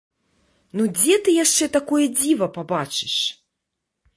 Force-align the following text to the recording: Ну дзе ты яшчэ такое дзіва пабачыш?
Ну 0.79 0.87
дзе 0.95 1.17
ты 1.27 1.35
яшчэ 1.35 1.65
такое 1.77 2.05
дзіва 2.17 2.47
пабачыш? 2.57 3.15